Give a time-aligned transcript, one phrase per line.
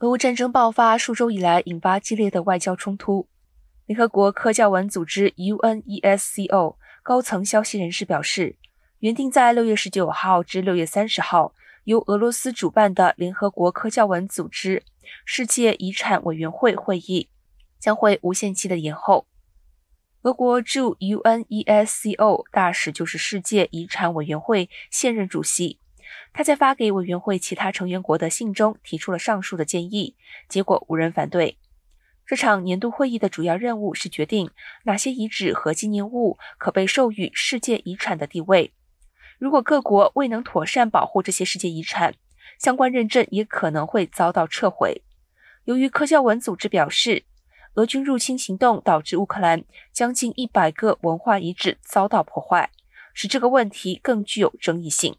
[0.00, 3.30] 俄乌战争爆发数周以来，引发激烈的外交冲突。
[3.86, 8.56] 联合国科教文组织 （UNESCO） 高层消息人士表示，
[8.98, 11.54] 原定在六月十九号至六月三十号
[11.84, 14.82] 由俄罗斯主办的联合国科教文组织
[15.24, 17.30] 世界遗产委员会会议
[17.78, 19.26] 将会无限期的延后。
[20.24, 25.80] 俄国驻 UNESCO 大使就是世界遗产委员会现任主席。
[26.32, 30.16] 他在发给委员会其他成员国的信中提出了上述的建议，
[30.48, 31.58] 结果无人反对。
[32.26, 34.50] 这场年度会议的主要任务是决定
[34.84, 38.72] 哪些遗址和纪念物可被授予世界遗产的地位。
[39.38, 42.14] 如果各国未能妥善保护这些世界遗产，
[42.58, 45.02] 相关认证也可能会遭到撤回。
[45.64, 47.24] 由于科教文组织表示，
[47.74, 52.70] 俄军入侵行动导致乌克兰将近一百个文化遗址遭到破坏，
[53.12, 55.16] 使这个问题更具有争议性。